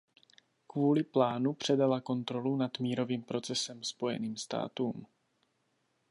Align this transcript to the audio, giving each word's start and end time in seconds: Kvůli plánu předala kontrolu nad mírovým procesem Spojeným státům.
Kvůli 0.67 1.03
plánu 1.03 1.53
předala 1.53 2.01
kontrolu 2.01 2.55
nad 2.57 2.79
mírovým 2.79 3.23
procesem 3.23 3.83
Spojeným 3.83 4.37
státům. 4.37 5.05